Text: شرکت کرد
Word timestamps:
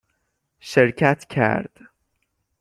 شرکت 0.59 1.25
کرد 1.27 1.69